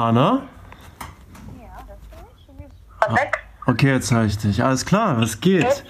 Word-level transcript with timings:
Anna? 0.00 0.42
War 3.00 3.14
weg. 3.14 3.38
Okay, 3.66 3.92
jetzt 3.92 4.10
höre 4.10 4.24
ich 4.24 4.38
dich. 4.38 4.64
Alles 4.64 4.84
klar, 4.86 5.20
was 5.20 5.40
geht? 5.40 5.84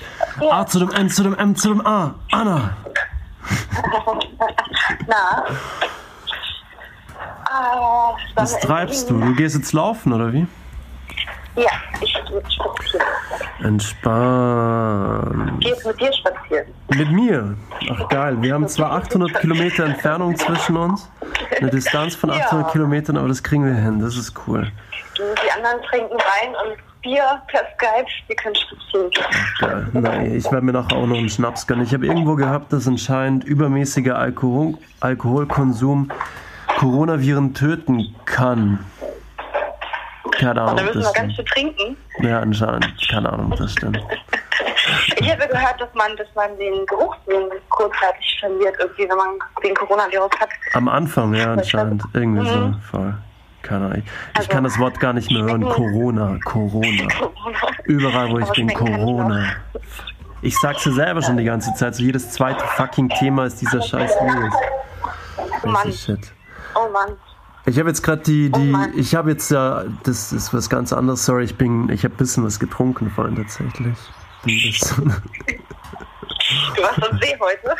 A 0.51 0.67
zu 0.67 0.81
dem 0.81 0.91
N 0.91 1.09
zu 1.09 1.23
dem 1.23 1.35
M 1.35 1.55
zu 1.55 1.69
dem 1.69 1.87
A. 1.87 2.15
Anna! 2.33 2.77
Na? 5.07 5.45
Ah, 7.53 8.15
Was 8.35 8.59
treibst 8.61 9.11
du? 9.11 9.19
Du 9.21 9.35
gehst 9.35 9.57
jetzt 9.57 9.73
laufen, 9.73 10.13
oder 10.13 10.33
wie? 10.33 10.47
Ja, 11.57 11.71
ich 12.01 12.13
gehe 12.13 12.43
spazieren. 12.51 13.07
Entspannt. 13.63 15.61
Geh 15.61 15.69
jetzt 15.69 15.87
mit 15.87 16.01
dir 16.01 16.13
spazieren. 16.13 16.67
Mit 16.95 17.11
mir? 17.13 17.57
Ach 17.91 18.09
geil, 18.09 18.37
wir 18.41 18.55
haben 18.55 18.69
zwar 18.69 18.93
800 18.93 19.41
Kilometer 19.41 19.85
Entfernung 19.85 20.37
zwischen 20.37 20.77
uns, 20.77 21.09
eine 21.61 21.71
Distanz 21.71 22.15
von 22.15 22.31
800 22.31 22.67
Ja. 22.67 22.73
Kilometern, 22.73 23.17
aber 23.17 23.29
das 23.29 23.43
kriegen 23.43 23.65
wir 23.65 23.75
hin, 23.75 24.01
das 24.01 24.17
ist 24.17 24.35
cool. 24.47 24.71
Die 25.17 25.51
anderen 25.53 25.83
trinken 25.89 26.15
Wein 26.15 26.55
und 26.65 26.77
Bier 27.03 27.41
per 27.49 27.61
Skype. 27.75 28.07
Wir 28.27 28.37
können 28.37 28.55
spazieren 28.55 29.11
gehen. 29.11 29.25
Geil. 29.59 29.89
Nein, 29.93 30.35
ich 30.35 30.45
werde 30.45 30.65
mir 30.65 30.73
nachher 30.73 30.97
auch 30.97 31.07
noch 31.07 31.17
einen 31.17 31.29
Schnaps 31.31 31.67
gönnen. 31.67 31.85
Ich 31.85 31.95
habe 31.95 32.07
irgendwo 32.07 32.37
gehabt, 32.37 32.73
dass 32.73 32.87
anscheinend 32.87 33.45
übermäßiger 33.45 34.19
Alkohol, 34.19 34.75
Alkoholkonsum 35.01 36.11
Coronaviren 36.79 37.53
töten 37.55 38.15
kann. 38.25 38.79
Keine 40.41 40.63
Ahnung, 40.63 40.77
Da 40.77 40.83
ob 40.83 40.95
müssen 40.95 41.03
wir 41.03 41.13
ganz 41.13 41.35
viel 41.35 41.45
trinken. 41.45 41.97
Ja, 42.21 42.41
anscheinend. 42.41 42.87
Keine 43.11 43.33
Ahnung, 43.33 43.55
das 43.57 43.73
stimmt. 43.73 44.01
Ich 45.17 45.31
habe 45.31 45.47
gehört, 45.47 45.81
dass 45.81 45.93
man, 45.95 46.17
dass 46.17 46.27
man 46.35 46.57
den 46.59 46.85
Geruchssinn 46.87 47.49
kurzzeitig 47.69 48.37
verliert, 48.41 48.75
irgendwie, 48.79 49.09
wenn 49.09 49.17
man 49.17 49.29
den 49.63 49.75
Coronavirus 49.75 50.31
hat. 50.41 50.49
Am 50.73 50.89
Anfang, 50.89 51.35
ja, 51.35 51.53
anscheinend. 51.53 52.03
Irgendwie 52.13 52.49
so. 52.49 52.57
Mhm. 52.57 52.81
Voll. 52.81 53.15
Keine 53.63 53.87
Ahnung. 53.87 54.03
Ich 54.03 54.37
Also, 54.39 54.49
kann 54.49 54.65
das 54.65 54.79
Wort 54.79 54.99
gar 54.99 55.13
nicht 55.13 55.31
mehr 55.31 55.43
hören. 55.43 55.63
Corona, 55.63 56.39
Corona. 56.45 57.09
Überall, 57.85 58.31
wo 58.31 58.39
ich 58.39 58.45
Aber 58.47 58.55
bin, 58.55 58.69
ich 58.71 58.75
Corona. 58.75 59.45
Ich 60.43 60.59
sag's 60.59 60.83
dir 60.83 60.93
selber 60.93 61.23
schon 61.23 61.37
die 61.37 61.45
ganze 61.45 61.73
Zeit. 61.75 61.95
So 61.95 62.03
jedes 62.03 62.31
zweite 62.31 62.65
fucking 62.65 63.11
Thema 63.11 63.45
ist 63.47 63.61
dieser 63.61 63.83
scheiß 63.83 64.13
Virus. 64.21 64.55
Oh 65.63 65.69
Mann, 65.69 65.93
shit. 65.93 66.33
oh 66.75 66.91
Mann. 66.93 67.17
Ich 67.71 67.79
habe 67.79 67.89
jetzt 67.89 68.03
gerade 68.03 68.23
die, 68.23 68.51
die, 68.51 68.71
Mann. 68.71 68.93
ich 68.97 69.15
habe 69.15 69.31
jetzt 69.31 69.51
ja, 69.51 69.85
das 70.03 70.33
ist 70.33 70.53
was 70.53 70.69
ganz 70.69 70.93
anderes. 70.93 71.25
Sorry, 71.25 71.45
ich 71.45 71.57
bin, 71.57 71.89
ich 71.89 72.05
habe 72.05 72.15
ein 72.15 72.19
bisschen 72.19 72.45
was 72.45 72.59
getrunken 72.59 73.11
vorhin 73.11 73.37
tatsächlich. 73.37 73.97
Du 76.75 76.83
warst 76.83 77.01
am 77.09 77.17
See 77.19 77.37
heute 77.39 77.77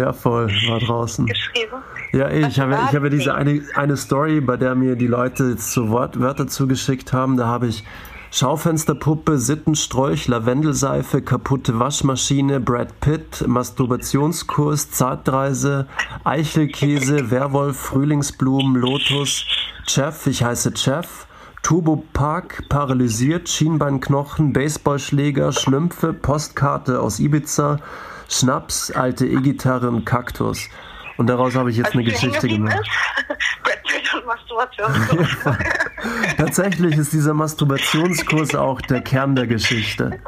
Ja, 0.00 0.12
voll, 0.12 0.48
war 0.68 0.80
draußen. 0.80 1.26
geschrieben. 1.26 1.76
Ja, 2.12 2.26
ey, 2.26 2.44
ich 2.48 2.58
habe, 2.58 2.76
ich 2.88 2.96
habe 2.96 3.08
diese 3.08 3.34
eine, 3.34 3.62
eine 3.74 3.96
Story, 3.96 4.40
bei 4.40 4.56
der 4.56 4.74
mir 4.74 4.96
die 4.96 5.06
Leute 5.06 5.50
jetzt 5.50 5.70
so 5.70 5.90
Wort, 5.90 6.18
Wörter 6.18 6.48
zugeschickt 6.48 7.12
haben. 7.12 7.36
Da 7.36 7.46
habe 7.46 7.68
ich 7.68 7.84
Schaufensterpuppe, 8.32 9.38
Sittenstrolch, 9.38 10.28
Lavendelseife, 10.28 11.20
kaputte 11.20 11.80
Waschmaschine, 11.80 12.60
Brad 12.60 13.00
Pitt, 13.00 13.44
Masturbationskurs, 13.46 14.92
Zeitreise, 14.92 15.88
Eichelkäse, 16.22 17.32
Werwolf, 17.32 17.76
Frühlingsblumen, 17.76 18.76
Lotus, 18.76 19.46
Chef, 19.88 20.28
ich 20.28 20.44
heiße 20.44 20.76
Chef, 20.76 21.26
Turbo 21.62 22.04
Park, 22.12 22.68
paralysiert, 22.68 23.48
Schienbeinknochen, 23.48 24.52
Baseballschläger, 24.52 25.50
Schlümpfe, 25.50 26.12
Postkarte 26.12 27.00
aus 27.00 27.18
Ibiza, 27.18 27.80
Schnaps, 28.28 28.92
alte 28.92 29.26
E-Gitarre 29.26 29.88
und 29.88 30.04
Kaktus. 30.04 30.68
Und 31.16 31.26
daraus 31.26 31.56
habe 31.56 31.70
ich 31.70 31.76
jetzt 31.76 31.94
eine 31.94 32.04
Also, 32.04 32.10
die 32.10 32.28
Geschichte 32.28 32.48
gemacht. 32.48 32.88
Brad 33.64 33.82
Pitt 33.82 34.14
und 34.14 34.24
Masturbation. 34.24 35.26
Tatsächlich 36.36 36.96
ist 36.96 37.12
dieser 37.12 37.34
Masturbationskurs 37.34 38.54
auch 38.54 38.80
der 38.80 39.00
Kern 39.00 39.36
der 39.36 39.46
Geschichte. 39.46 40.18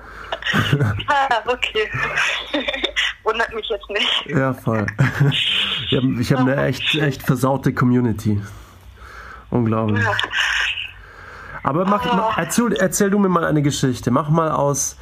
ah, 1.09 1.29
okay. 1.47 1.89
Wundert 3.25 3.55
mich 3.55 3.69
jetzt 3.69 3.89
nicht. 3.89 4.27
Ja, 4.27 4.53
voll. 4.53 4.87
Ich 5.91 5.97
habe 5.97 6.25
hab 6.25 6.39
eine 6.41 6.67
echt, 6.67 6.95
echt 6.97 7.23
versaute 7.23 7.73
Community. 7.73 8.41
Unglaublich. 9.51 10.05
Aber 11.63 11.85
mach, 11.85 12.05
mach, 12.05 12.39
erzähl, 12.39 12.73
erzähl 12.73 13.11
du 13.11 13.19
mir 13.19 13.29
mal 13.29 13.45
eine 13.45 13.63
Geschichte. 13.63 14.11
Mach 14.11 14.31
mal 14.31 14.51
aus, 14.51 14.97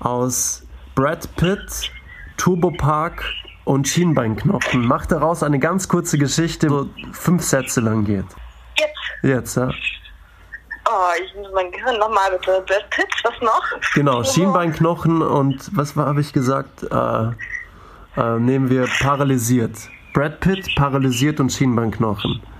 aus 0.00 0.66
Brad 0.94 1.34
Pitt, 1.36 1.92
Turbo 2.36 2.72
Park 2.72 3.24
und 3.64 3.86
Schienbeinknochen. 3.86 4.86
Mach 4.86 5.06
daraus 5.06 5.42
eine 5.42 5.58
ganz 5.60 5.86
kurze 5.88 6.18
Geschichte, 6.18 6.68
so 6.68 6.88
fünf 7.12 7.42
Sätze 7.44 7.80
lang 7.80 8.04
geht. 8.04 8.24
Jetzt. 8.76 9.22
Jetzt, 9.22 9.56
ja. 9.56 9.70
Oh, 10.92 11.12
ich 11.24 11.34
muss 11.36 11.46
mein 11.54 11.70
Gehirn 11.70 11.98
nochmal 11.98 12.32
bitte. 12.32 12.64
Brad 12.66 12.90
Pitt, 12.90 13.08
was 13.22 13.40
noch? 13.40 13.62
Genau, 13.94 14.24
Schienbeinknochen 14.24 15.22
und 15.22 15.70
was 15.76 15.94
habe 15.94 16.20
ich 16.20 16.32
gesagt? 16.32 16.82
Äh, 16.82 17.30
äh, 18.16 18.38
nehmen 18.40 18.68
wir 18.70 18.88
paralysiert. 19.00 19.76
Brad 20.12 20.40
Pitt, 20.40 20.74
paralysiert 20.74 21.38
und 21.38 21.50
Schienbeinknochen. 21.52 22.42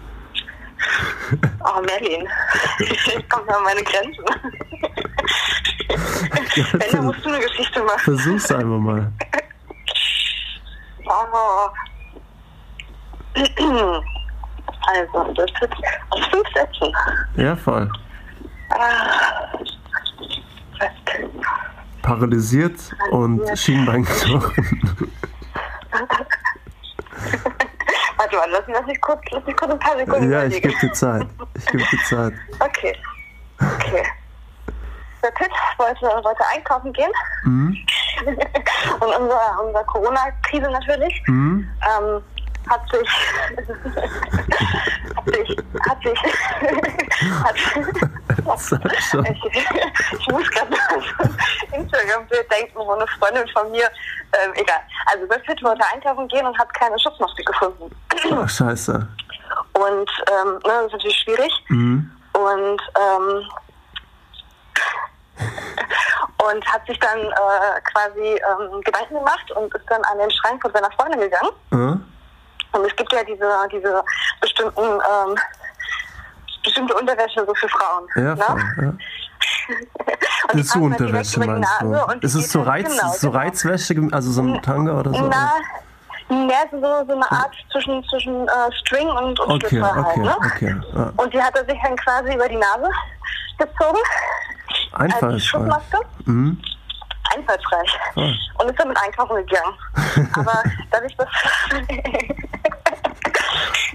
Oh, 1.62 1.80
Merlin. 1.82 2.26
Ich 2.80 3.28
komme 3.28 3.56
an 3.56 3.62
meine 3.62 3.82
Grenzen. 3.84 4.24
Wenn, 6.72 6.90
dann 6.90 7.04
musst 7.04 7.24
du 7.24 7.28
eine 7.28 7.38
Geschichte 7.38 7.82
machen. 7.84 8.00
Versuch's 8.00 8.50
einfach 8.50 8.78
mal. 8.78 9.12
Oh. 11.06 11.68
Also, 14.88 15.32
das 15.34 15.50
ist 15.60 15.72
aus 16.10 16.26
fünf 16.30 16.48
Sätzen. 16.52 16.92
Ja, 17.36 17.54
voll. 17.54 17.88
Paralysiert 22.02 22.78
und 23.10 23.42
Schienbeinknochen. 23.58 24.82
Warte 28.16 28.36
mal, 28.36 28.48
lass 28.50 28.66
mich, 28.66 28.76
lass 28.76 28.86
mich 28.86 29.00
kurz, 29.00 29.20
lass 29.30 29.46
mich 29.46 29.56
kurz 29.56 29.72
ein 29.72 29.78
paar 29.78 29.96
Sekunden 29.96 30.30
Ja, 30.30 30.44
ich 30.44 30.60
gebe 30.60 30.74
dir 30.78 30.92
Zeit. 30.92 31.26
Ich 31.54 31.64
gebe 31.66 31.82
dir 31.84 31.98
Zeit. 32.04 32.34
Okay. 32.58 32.94
Okay. 33.58 34.04
Der 35.22 35.30
Pitt 35.30 35.50
wollte, 35.76 36.02
wollte 36.02 36.46
einkaufen 36.54 36.92
gehen. 36.92 37.10
Mhm. 37.44 37.76
Und 38.26 39.14
unser, 39.20 39.64
unser 39.64 39.84
Corona-Krise 39.84 40.70
natürlich. 40.70 41.22
Mhm. 41.26 41.66
Ähm, 41.82 42.22
hat 42.68 42.82
sich, 42.90 43.08
hat 45.16 45.26
sich, 45.26 45.56
hat 45.88 46.02
sich, 46.02 46.22
hat, 47.44 47.56
Ich, 48.92 49.14
ich 50.18 50.28
muss 50.28 50.48
gerade 50.50 50.76
ein 51.72 51.80
Instagram-Bild 51.80 52.50
denken, 52.50 52.78
wo 52.78 52.92
eine 52.92 53.06
Freundin 53.18 53.48
von 53.48 53.70
mir, 53.70 53.88
ähm, 54.32 54.52
egal. 54.54 54.80
Also 55.06 55.26
Brad 55.26 55.42
Pitt 55.44 55.62
wollte 55.62 55.84
einkaufen 55.92 56.28
gehen 56.28 56.46
und 56.46 56.58
hat 56.58 56.72
keine 56.74 56.98
Schutzmaske 56.98 57.42
gefunden. 57.44 57.90
Ach, 58.32 58.48
scheiße. 58.48 59.08
Und 59.72 60.10
ähm, 60.30 60.52
ne, 60.52 60.60
das 60.64 60.86
ist 60.86 60.92
natürlich 60.92 61.18
schwierig. 61.18 61.52
Mhm. 61.68 62.10
Und 62.32 62.80
ähm, 62.98 63.44
und 66.42 66.66
hat 66.66 66.86
sich 66.86 66.98
dann 66.98 67.18
äh, 67.18 67.80
quasi 67.92 68.20
ähm, 68.20 68.80
Gedanken 68.82 69.14
gemacht 69.14 69.50
und 69.52 69.74
ist 69.74 69.84
dann 69.88 70.02
an 70.04 70.18
den 70.18 70.30
Schrank 70.30 70.60
von 70.62 70.72
seiner 70.72 70.90
Freundin 70.92 71.20
gegangen. 71.20 71.50
Äh? 71.72 72.76
Und 72.76 72.86
es 72.86 72.94
gibt 72.96 73.12
ja 73.12 73.24
diese, 73.24 73.50
diese 73.72 74.02
bestimmten 74.40 74.80
ähm, 74.80 75.36
bestimmte 76.70 76.94
Unterwäsche 76.94 77.44
so 77.46 77.54
für 77.54 77.68
Frauen. 77.68 78.06
Ja, 78.14 78.34
ne? 78.34 78.36
voll. 78.36 78.60
Ja. 78.82 78.92
Und 80.50 80.54
die 80.54 80.60
Ist 80.60 80.70
so 80.70 80.80
Unterwäsche, 80.80 81.40
meinst 81.40 81.70
du? 81.80 81.94
Ist 82.20 82.34
es 82.34 82.52
so, 82.52 82.62
Reiz, 82.62 82.88
genau, 82.88 83.12
so 83.12 83.30
genau. 83.30 83.42
Reizwäsche, 83.42 84.08
also 84.12 84.30
so 84.32 84.42
ein 84.42 84.62
Tanga 84.62 84.98
oder 84.98 85.12
so? 85.12 85.28
Na, 85.28 85.52
ja, 86.28 86.62
so, 86.70 86.78
so 86.78 87.14
eine 87.14 87.30
Art 87.30 87.54
zwischen, 87.72 88.04
zwischen 88.04 88.46
äh, 88.46 88.72
String 88.80 89.08
und, 89.08 89.38
und 89.40 89.64
Okay, 89.64 89.80
halt, 89.80 90.06
okay, 90.06 90.20
ne? 90.20 90.36
okay. 90.38 90.76
Ja. 90.94 91.12
Und 91.16 91.34
die 91.34 91.42
hat 91.42 91.56
er 91.56 91.64
sich 91.64 91.78
dann 91.82 91.96
quasi 91.96 92.34
über 92.34 92.48
die 92.48 92.56
Nase 92.56 92.88
gezogen. 93.58 93.98
als 94.92 95.14
Einfallsfrei. 95.14 95.58
Schutzmaske. 95.58 95.98
Mhm. 96.24 96.60
Einfallsfrei. 97.36 97.84
Voll. 98.14 98.34
Und 98.58 98.70
ist 98.70 98.78
damit 98.80 98.96
einkaufen 99.02 99.36
gegangen. 99.36 99.74
Aber 100.34 100.62
dadurch, 100.90 101.16
dass. 101.16 101.28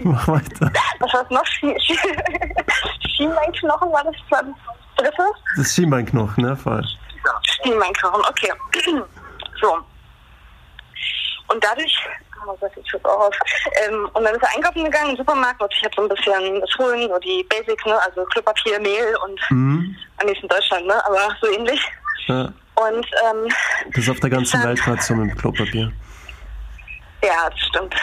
Mach 0.00 0.28
weiter. 0.28 0.72
was 1.00 1.12
war 1.12 1.22
das 1.22 1.30
noch? 1.30 1.46
Schie 1.46 1.74
Schienbeinknochen 3.26 3.92
war 3.92 4.04
das, 4.04 4.14
war 4.30 4.42
das 4.42 4.54
dritte? 4.96 5.22
Das 5.56 5.66
ist 5.66 5.74
Schienbeinknochen, 5.74 6.44
ne? 6.44 6.56
Voll. 6.56 6.84
Schienbeinknochen, 7.62 8.22
okay. 8.28 8.52
so. 9.60 9.78
Und 11.48 11.62
dadurch. 11.62 11.96
Oh 12.48 12.56
Gott, 12.60 12.70
ich 12.76 13.04
auch 13.04 13.26
auf. 13.26 13.34
Ähm, 13.84 14.08
und 14.12 14.22
dann 14.22 14.34
ist 14.34 14.42
er 14.42 14.54
einkaufen 14.54 14.84
gegangen 14.84 15.10
im 15.10 15.16
Supermarkt, 15.16 15.58
wollte 15.60 15.74
sich 15.74 15.82
jetzt 15.84 15.96
so 15.96 16.02
ein 16.02 16.08
bisschen 16.08 16.62
was 16.62 16.78
holen, 16.78 17.08
so 17.08 17.18
die 17.18 17.44
Basics, 17.48 17.84
ne? 17.86 17.98
Also 18.02 18.24
Klopapier, 18.26 18.78
Mehl 18.80 19.16
und 19.24 19.40
Mhm. 19.50 19.96
am 20.20 20.26
nächsten 20.26 20.46
Deutschland, 20.48 20.86
ne? 20.86 21.04
Aber 21.06 21.34
so 21.40 21.48
ähnlich. 21.48 21.80
Ja. 22.28 22.52
Und 22.76 23.06
ähm, 23.24 23.48
Das 23.88 24.04
ist 24.04 24.10
auf 24.10 24.20
der 24.20 24.30
ganzen 24.30 24.60
Dann- 24.60 24.68
Welt 24.68 24.82
gerade 24.82 25.02
so 25.02 25.14
mit 25.14 25.36
Klopapier. 25.38 25.90
ja, 27.24 27.50
das 27.50 27.58
stimmt. 27.60 27.94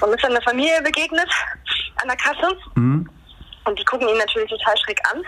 Und 0.00 0.14
ist 0.14 0.24
dann 0.24 0.32
einer 0.32 0.42
Familie 0.42 0.80
begegnet 0.82 1.28
an 2.00 2.08
der 2.08 2.16
Kasse. 2.16 2.56
Mhm. 2.74 3.08
Und 3.64 3.78
die 3.78 3.84
gucken 3.84 4.08
ihn 4.08 4.18
natürlich 4.18 4.50
total 4.50 4.76
schräg 4.78 5.00
an 5.10 5.22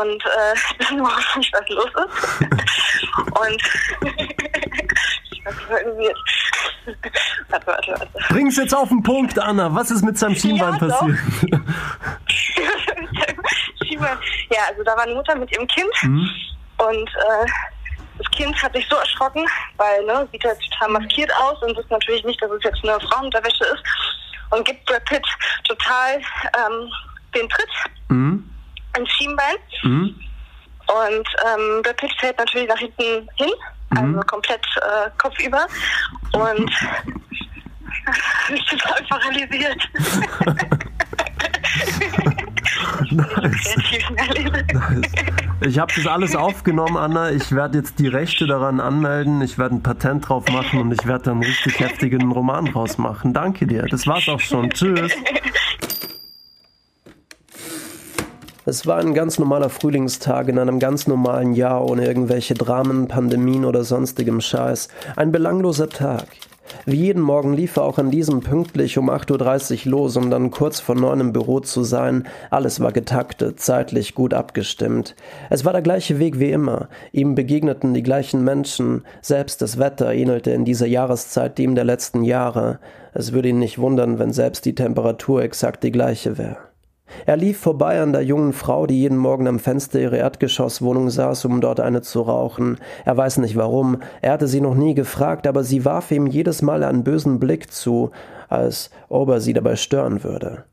und 0.00 0.24
äh, 0.24 0.54
wissen 0.78 0.98
überhaupt 0.98 1.36
nicht, 1.36 1.52
was 1.52 1.68
los 1.68 1.90
ist. 2.06 2.40
und 3.40 3.62
ich 5.30 5.44
weiß 5.44 5.86
nicht, 5.96 6.14
warte, 7.48 7.66
warte, 7.66 7.92
warte. 7.92 8.08
Bring's 8.28 8.56
jetzt 8.56 8.74
auf 8.74 8.88
den 8.88 9.02
Punkt, 9.02 9.38
Anna. 9.38 9.74
Was 9.74 9.90
ist 9.90 10.04
mit 10.04 10.18
seinem 10.18 10.34
Schienbein 10.34 10.74
ja, 10.74 10.78
passiert? 10.78 11.18
ja, 14.50 14.60
also 14.68 14.82
da 14.84 14.96
war 14.96 15.04
eine 15.04 15.14
Mutter 15.14 15.34
mit 15.36 15.50
ihrem 15.52 15.66
Kind 15.66 16.02
mhm. 16.02 16.28
und 16.78 17.08
äh, 17.08 17.46
das 18.18 18.30
Kind 18.30 18.62
hat 18.62 18.72
sich 18.74 18.86
so 18.88 18.96
erschrocken, 18.96 19.44
weil 19.76 20.04
ne, 20.04 20.26
sieht 20.32 20.44
ja 20.44 20.54
total 20.54 20.88
maskiert 20.90 21.30
aus 21.36 21.60
und 21.62 21.76
wusste 21.76 21.92
natürlich 21.92 22.24
nicht, 22.24 22.40
dass 22.40 22.50
es 22.50 22.62
jetzt 22.62 22.78
eine 22.82 22.98
Frauenunterwäsche 23.00 23.64
ist 23.64 23.82
und 24.50 24.64
gibt 24.64 24.84
Brad 24.86 25.04
Pitt 25.06 25.26
total 25.64 26.16
ähm, 26.16 26.90
den 27.36 27.48
Tritt 27.48 27.68
mhm. 28.08 28.50
ins 28.98 29.10
Schienbein. 29.12 29.56
Mhm. 29.82 30.14
Und 30.88 31.28
ähm, 31.44 31.82
Pitt 31.96 32.12
fällt 32.20 32.38
natürlich 32.38 32.68
nach 32.68 32.78
hinten 32.78 33.28
hin, 33.36 33.50
also 33.90 34.06
mhm. 34.06 34.26
komplett 34.26 34.64
äh, 34.76 35.10
kopfüber 35.18 35.66
und 36.32 36.70
ist 38.54 38.68
total 38.68 39.02
paralysiert. 39.08 39.88
nice. 43.10 43.74
nice. 44.72 45.12
Ich 45.62 45.78
habe 45.78 45.92
das 45.94 46.06
alles 46.06 46.36
aufgenommen, 46.36 46.96
Anna. 46.96 47.30
Ich 47.30 47.50
werde 47.50 47.78
jetzt 47.78 47.98
die 47.98 48.08
Rechte 48.08 48.46
daran 48.46 48.78
anmelden. 48.78 49.40
Ich 49.40 49.58
werde 49.58 49.76
ein 49.76 49.82
Patent 49.82 50.28
drauf 50.28 50.48
machen 50.50 50.80
und 50.80 50.92
ich 50.92 51.06
werde 51.06 51.24
dann 51.24 51.34
einen 51.34 51.44
richtig 51.44 51.80
heftigen 51.80 52.30
Roman 52.30 52.68
rausmachen. 52.68 53.32
Danke 53.32 53.66
dir. 53.66 53.82
Das 53.90 54.06
war's 54.06 54.28
auch 54.28 54.40
schon. 54.40 54.70
Tschüss. 54.70 55.12
Es 58.68 58.84
war 58.84 58.96
ein 58.96 59.14
ganz 59.14 59.38
normaler 59.38 59.70
Frühlingstag 59.70 60.48
in 60.48 60.58
einem 60.58 60.80
ganz 60.80 61.06
normalen 61.06 61.54
Jahr 61.54 61.88
ohne 61.88 62.04
irgendwelche 62.04 62.54
Dramen, 62.54 63.06
Pandemien 63.06 63.64
oder 63.64 63.84
sonstigem 63.84 64.40
Scheiß. 64.40 64.88
Ein 65.14 65.30
belangloser 65.30 65.88
Tag. 65.88 66.26
Wie 66.84 66.96
jeden 66.96 67.22
Morgen 67.22 67.52
lief 67.52 67.76
er 67.76 67.84
auch 67.84 67.98
an 67.98 68.10
diesem 68.10 68.40
pünktlich 68.40 68.98
um 68.98 69.08
8.30 69.08 69.86
Uhr 69.86 69.92
los, 69.92 70.16
um 70.16 70.30
dann 70.30 70.50
kurz 70.50 70.80
vor 70.80 70.96
neun 70.96 71.20
im 71.20 71.32
Büro 71.32 71.60
zu 71.60 71.84
sein. 71.84 72.26
Alles 72.50 72.80
war 72.80 72.90
getaktet, 72.90 73.60
zeitlich 73.60 74.16
gut 74.16 74.34
abgestimmt. 74.34 75.14
Es 75.48 75.64
war 75.64 75.72
der 75.72 75.82
gleiche 75.82 76.18
Weg 76.18 76.40
wie 76.40 76.50
immer. 76.50 76.88
Ihm 77.12 77.36
begegneten 77.36 77.94
die 77.94 78.02
gleichen 78.02 78.42
Menschen. 78.42 79.04
Selbst 79.22 79.62
das 79.62 79.78
Wetter 79.78 80.12
ähnelte 80.12 80.50
in 80.50 80.64
dieser 80.64 80.88
Jahreszeit 80.88 81.56
dem 81.56 81.76
der 81.76 81.84
letzten 81.84 82.24
Jahre. 82.24 82.80
Es 83.14 83.32
würde 83.32 83.50
ihn 83.50 83.60
nicht 83.60 83.78
wundern, 83.78 84.18
wenn 84.18 84.32
selbst 84.32 84.64
die 84.64 84.74
Temperatur 84.74 85.44
exakt 85.44 85.84
die 85.84 85.92
gleiche 85.92 86.36
wäre. 86.36 86.75
Er 87.24 87.36
lief 87.36 87.58
vorbei 87.58 88.00
an 88.00 88.12
der 88.12 88.22
jungen 88.22 88.52
Frau, 88.52 88.86
die 88.86 89.00
jeden 89.00 89.16
Morgen 89.16 89.46
am 89.46 89.58
Fenster 89.58 90.00
ihrer 90.00 90.16
Erdgeschosswohnung 90.16 91.10
saß, 91.10 91.44
um 91.44 91.60
dort 91.60 91.80
eine 91.80 92.02
zu 92.02 92.22
rauchen. 92.22 92.78
Er 93.04 93.16
weiß 93.16 93.38
nicht 93.38 93.56
warum, 93.56 94.02
er 94.22 94.32
hatte 94.32 94.48
sie 94.48 94.60
noch 94.60 94.74
nie 94.74 94.94
gefragt, 94.94 95.46
aber 95.46 95.64
sie 95.64 95.84
warf 95.84 96.10
ihm 96.10 96.26
jedes 96.26 96.62
Mal 96.62 96.82
einen 96.82 97.04
bösen 97.04 97.38
Blick 97.38 97.72
zu, 97.72 98.10
als 98.48 98.90
ob 99.08 99.28
er 99.30 99.40
sie 99.40 99.52
dabei 99.52 99.76
stören 99.76 100.24
würde. 100.24 100.64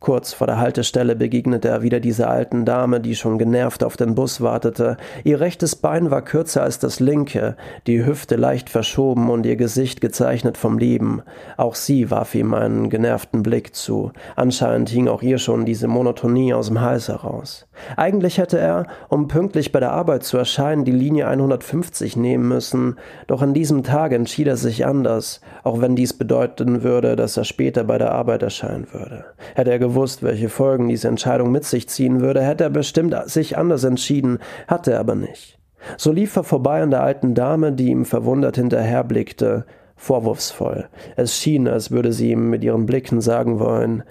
Kurz 0.00 0.32
vor 0.32 0.46
der 0.46 0.58
Haltestelle 0.58 1.14
begegnete 1.14 1.68
er 1.68 1.82
wieder 1.82 2.00
dieser 2.00 2.30
alten 2.30 2.64
Dame, 2.64 3.00
die 3.00 3.14
schon 3.14 3.36
genervt 3.36 3.84
auf 3.84 3.98
den 3.98 4.14
Bus 4.14 4.40
wartete. 4.40 4.96
Ihr 5.24 5.40
rechtes 5.40 5.76
Bein 5.76 6.10
war 6.10 6.22
kürzer 6.22 6.62
als 6.62 6.78
das 6.78 7.00
linke, 7.00 7.54
die 7.86 8.02
Hüfte 8.06 8.36
leicht 8.36 8.70
verschoben 8.70 9.28
und 9.28 9.44
ihr 9.44 9.56
Gesicht 9.56 10.00
gezeichnet 10.00 10.56
vom 10.56 10.78
Leben. 10.78 11.20
Auch 11.58 11.74
sie 11.74 12.10
warf 12.10 12.34
ihm 12.34 12.54
einen 12.54 12.88
genervten 12.88 13.42
Blick 13.42 13.74
zu. 13.74 14.10
Anscheinend 14.36 14.88
hing 14.88 15.06
auch 15.06 15.20
ihr 15.20 15.36
schon 15.36 15.66
diese 15.66 15.86
Monotonie 15.86 16.54
aus 16.54 16.68
dem 16.68 16.80
Hals 16.80 17.08
heraus. 17.08 17.66
Eigentlich 17.98 18.38
hätte 18.38 18.58
er, 18.58 18.86
um 19.08 19.28
pünktlich 19.28 19.70
bei 19.70 19.80
der 19.80 19.92
Arbeit 19.92 20.24
zu 20.24 20.38
erscheinen, 20.38 20.86
die 20.86 20.92
Linie 20.92 21.28
150 21.28 22.16
nehmen 22.16 22.48
müssen, 22.48 22.96
doch 23.26 23.42
an 23.42 23.52
diesem 23.52 23.82
Tag 23.82 24.12
entschied 24.12 24.46
er 24.46 24.56
sich 24.56 24.86
anders, 24.86 25.42
auch 25.62 25.82
wenn 25.82 25.94
dies 25.94 26.14
bedeuten 26.14 26.82
würde, 26.82 27.16
dass 27.16 27.36
er 27.36 27.44
später 27.44 27.84
bei 27.84 27.98
der 27.98 28.12
Arbeit 28.12 28.42
erscheinen 28.42 28.86
würde. 28.92 29.26
Hätte 29.54 29.70
er 29.70 29.78
gewusst, 29.90 30.22
welche 30.22 30.48
Folgen 30.48 30.88
diese 30.88 31.08
Entscheidung 31.08 31.50
mit 31.50 31.64
sich 31.64 31.88
ziehen 31.88 32.20
würde, 32.20 32.42
hätte 32.42 32.64
er 32.64 32.70
bestimmt 32.70 33.14
sich 33.26 33.58
anders 33.58 33.84
entschieden, 33.84 34.38
hatte 34.66 34.92
er 34.92 35.00
aber 35.00 35.14
nicht. 35.14 35.58
So 35.96 36.12
lief 36.12 36.36
er 36.36 36.44
vorbei 36.44 36.82
an 36.82 36.90
der 36.90 37.02
alten 37.02 37.34
Dame, 37.34 37.72
die 37.72 37.88
ihm 37.88 38.04
verwundert 38.04 38.56
hinterherblickte, 38.56 39.66
vorwurfsvoll. 39.96 40.88
Es 41.16 41.36
schien, 41.36 41.68
als 41.68 41.90
würde 41.90 42.12
sie 42.12 42.30
ihm 42.30 42.50
mit 42.50 42.64
ihren 42.64 42.86
Blicken 42.86 43.20
sagen 43.20 43.58
wollen 43.58 44.02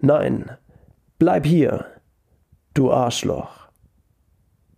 Nein, 0.00 0.50
bleib 1.18 1.46
hier, 1.46 1.86
du 2.74 2.92
Arschloch. 2.92 3.63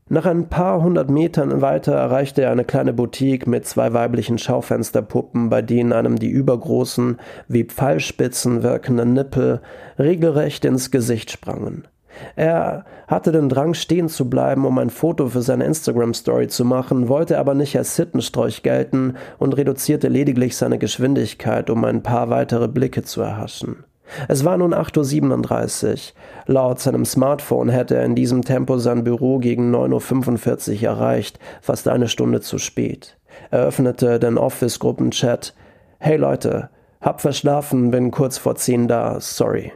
Nach 0.09 0.25
ein 0.25 0.49
paar 0.49 0.83
hundert 0.83 1.11
Metern 1.11 1.63
weiter 1.63 1.95
erreichte 1.95 2.43
er 2.43 2.53
eine 2.53 2.65
kleine 2.65 2.93
Boutique 2.93 3.49
mit 3.49 3.67
zwei 3.67 3.93
weiblichen 3.93 4.39
Schaufensterpuppen, 4.39 5.51
bei 5.51 5.63
denen 5.63 5.93
einem 5.93 6.17
die 6.17 6.31
übergroßen, 6.31 7.19
wie 7.49 7.65
Pfeilspitzen 7.65 8.63
wirkenden 8.63 9.15
Nippel 9.15 9.61
regelrecht 9.99 10.65
ins 10.65 10.93
Gesicht 10.93 11.33
sprangen. 11.33 11.89
Er 12.37 12.85
hatte 13.09 13.33
den 13.33 13.49
Drang, 13.49 13.75
stehen 13.75 14.09
zu 14.09 14.31
bleiben, 14.31 14.65
um 14.65 14.79
ein 14.79 14.91
Foto 14.91 15.27
für 15.27 15.43
seine 15.43 15.65
Instagram-Story 15.65 16.47
zu 16.47 16.65
machen, 16.65 17.09
wollte 17.09 17.37
aber 17.41 17.55
nicht 17.55 17.77
als 17.77 17.97
Sittenstrolch 17.97 18.63
gelten 18.63 19.15
und 19.39 19.57
reduzierte 19.57 20.07
lediglich 20.07 20.57
seine 20.57 20.79
Geschwindigkeit, 20.79 21.69
um 21.69 21.85
ein 21.85 22.05
paar 22.05 22.31
weitere 22.31 22.69
Blicke 22.69 23.03
zu 23.03 23.23
erhaschen. 23.23 23.85
Es 24.29 24.45
war 24.45 24.57
nun 24.57 24.75
8.37 24.75 25.93
Uhr. 25.93 25.99
Laut 26.47 26.81
seinem 26.81 27.05
Smartphone 27.05 27.69
hätte 27.69 27.97
er 27.97 28.05
in 28.05 28.15
diesem 28.15 28.43
Tempo 28.43 28.79
sein 28.79 29.05
Büro 29.05 29.39
gegen 29.39 29.75
9.45 29.75 30.83
Uhr 30.83 30.89
erreicht, 30.89 31.39
fast 31.61 31.89
eine 31.89 32.09
Stunde 32.09 32.41
zu 32.41 32.59
spät. 32.59 33.17
Er 33.51 33.61
öffnete 33.61 34.19
den 34.19 34.39
Office-Gruppenchat. 34.39 35.55
Hey 35.99 36.17
Leute, 36.17 36.71
hab 37.01 37.21
verschlafen, 37.21 37.91
bin 37.91 38.11
kurz 38.11 38.39
vor 38.39 38.57
zehn 38.57 38.89
da, 38.89 39.21
sorry. 39.21 39.73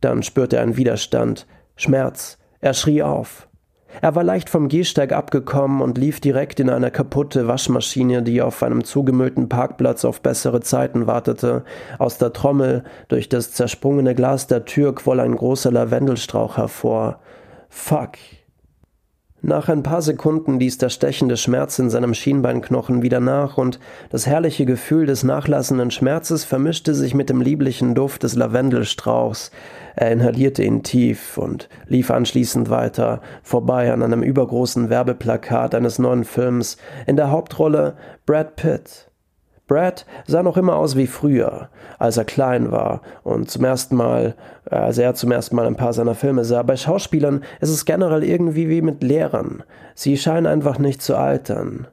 Dann 0.00 0.22
spürte 0.22 0.56
er 0.56 0.62
einen 0.62 0.76
Widerstand, 0.76 1.46
Schmerz. 1.76 2.38
Er 2.60 2.74
schrie 2.74 3.02
auf. 3.02 3.48
Er 4.00 4.14
war 4.14 4.24
leicht 4.24 4.48
vom 4.48 4.68
Gehsteig 4.68 5.12
abgekommen 5.12 5.82
und 5.82 5.98
lief 5.98 6.20
direkt 6.20 6.60
in 6.60 6.70
eine 6.70 6.90
kaputte 6.90 7.48
Waschmaschine, 7.48 8.22
die 8.22 8.40
auf 8.40 8.62
einem 8.62 8.84
zugemüllten 8.84 9.48
Parkplatz 9.48 10.04
auf 10.04 10.20
bessere 10.22 10.60
Zeiten 10.60 11.06
wartete. 11.06 11.64
Aus 11.98 12.18
der 12.18 12.32
Trommel, 12.32 12.84
durch 13.08 13.28
das 13.28 13.52
zersprungene 13.52 14.14
Glas 14.14 14.46
der 14.46 14.64
Tür 14.64 14.94
quoll 14.94 15.20
ein 15.20 15.36
großer 15.36 15.70
Lavendelstrauch 15.70 16.56
hervor. 16.56 17.18
Fuck. 17.68 18.12
Nach 19.42 19.70
ein 19.70 19.82
paar 19.82 20.02
Sekunden 20.02 20.60
ließ 20.60 20.76
der 20.76 20.90
stechende 20.90 21.38
Schmerz 21.38 21.78
in 21.78 21.88
seinem 21.88 22.12
Schienbeinknochen 22.12 23.00
wieder 23.00 23.20
nach 23.20 23.56
und 23.56 23.80
das 24.10 24.26
herrliche 24.26 24.66
Gefühl 24.66 25.06
des 25.06 25.22
nachlassenden 25.22 25.90
Schmerzes 25.90 26.44
vermischte 26.44 26.94
sich 26.94 27.14
mit 27.14 27.30
dem 27.30 27.40
lieblichen 27.40 27.94
Duft 27.94 28.22
des 28.22 28.36
Lavendelstrauchs. 28.36 29.50
Er 29.96 30.12
inhalierte 30.12 30.62
ihn 30.62 30.82
tief 30.82 31.38
und 31.38 31.70
lief 31.86 32.10
anschließend 32.10 32.68
weiter, 32.68 33.22
vorbei 33.42 33.90
an 33.90 34.02
einem 34.02 34.22
übergroßen 34.22 34.90
Werbeplakat 34.90 35.74
eines 35.74 35.98
neuen 35.98 36.24
Films, 36.24 36.76
in 37.06 37.16
der 37.16 37.30
Hauptrolle 37.30 37.96
Brad 38.26 38.56
Pitt. 38.56 39.09
Brad 39.70 40.04
sah 40.26 40.42
noch 40.42 40.56
immer 40.56 40.74
aus 40.74 40.96
wie 40.96 41.06
früher, 41.06 41.68
als 42.00 42.16
er 42.16 42.24
klein 42.24 42.72
war 42.72 43.02
und 43.22 43.48
zum 43.48 43.64
ersten 43.64 43.94
Mal, 43.94 44.34
als 44.64 44.98
er 44.98 45.14
zum 45.14 45.30
ersten 45.30 45.54
Mal 45.54 45.68
ein 45.68 45.76
paar 45.76 45.92
seiner 45.92 46.16
Filme 46.16 46.44
sah. 46.44 46.64
Bei 46.64 46.76
Schauspielern 46.76 47.44
ist 47.60 47.70
es 47.70 47.84
generell 47.84 48.24
irgendwie 48.24 48.68
wie 48.68 48.82
mit 48.82 49.04
Lehrern. 49.04 49.62
Sie 49.94 50.16
scheinen 50.16 50.48
einfach 50.48 50.80
nicht 50.80 51.02
zu 51.02 51.16
altern. 51.16 51.86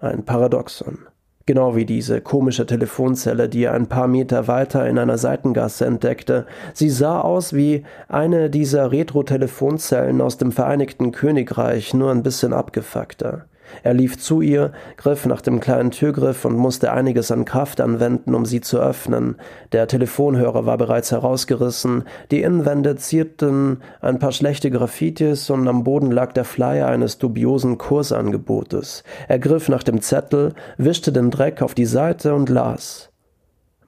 Ein 0.00 0.26
Paradoxon. 0.26 0.98
Genau 1.46 1.76
wie 1.76 1.86
diese 1.86 2.20
komische 2.20 2.66
Telefonzelle, 2.66 3.48
die 3.48 3.64
er 3.64 3.72
ein 3.72 3.86
paar 3.86 4.06
Meter 4.06 4.46
weiter 4.46 4.86
in 4.86 4.98
einer 4.98 5.16
Seitengasse 5.16 5.86
entdeckte. 5.86 6.44
Sie 6.74 6.90
sah 6.90 7.22
aus 7.22 7.54
wie 7.54 7.84
eine 8.06 8.50
dieser 8.50 8.92
Retro-Telefonzellen 8.92 10.20
aus 10.20 10.36
dem 10.36 10.52
Vereinigten 10.52 11.10
Königreich, 11.10 11.94
nur 11.94 12.10
ein 12.10 12.22
bisschen 12.22 12.52
abgefuckter. 12.52 13.46
Er 13.82 13.94
lief 13.94 14.18
zu 14.18 14.40
ihr, 14.40 14.72
griff 14.96 15.26
nach 15.26 15.40
dem 15.40 15.60
kleinen 15.60 15.90
Türgriff 15.90 16.44
und 16.44 16.56
musste 16.56 16.92
einiges 16.92 17.30
an 17.30 17.44
Kraft 17.44 17.80
anwenden, 17.80 18.34
um 18.34 18.46
sie 18.46 18.60
zu 18.60 18.78
öffnen. 18.78 19.36
Der 19.72 19.88
Telefonhörer 19.88 20.66
war 20.66 20.78
bereits 20.78 21.12
herausgerissen, 21.12 22.04
die 22.30 22.42
Innenwände 22.42 22.96
zierten 22.96 23.82
ein 24.00 24.18
paar 24.18 24.32
schlechte 24.32 24.70
Graffitis 24.70 25.50
und 25.50 25.68
am 25.68 25.84
Boden 25.84 26.10
lag 26.10 26.32
der 26.32 26.44
Flyer 26.44 26.88
eines 26.88 27.18
dubiosen 27.18 27.78
Kursangebotes. 27.78 29.04
Er 29.28 29.38
griff 29.38 29.68
nach 29.68 29.82
dem 29.82 30.00
Zettel, 30.00 30.54
wischte 30.76 31.12
den 31.12 31.30
Dreck 31.30 31.62
auf 31.62 31.74
die 31.74 31.86
Seite 31.86 32.34
und 32.34 32.48
las. 32.48 33.10